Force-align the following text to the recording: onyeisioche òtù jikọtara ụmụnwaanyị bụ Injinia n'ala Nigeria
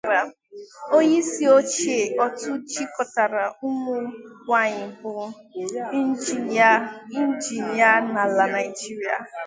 onyeisioche 0.95 1.97
òtù 2.25 2.51
jikọtara 2.71 3.43
ụmụnwaanyị 3.67 4.85
bụ 5.01 5.13
Injinia 5.99 7.91
n'ala 8.11 8.45
Nigeria 8.55 9.15